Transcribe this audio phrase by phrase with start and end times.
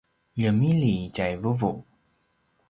[0.39, 1.71] ljemilji tjai vuvu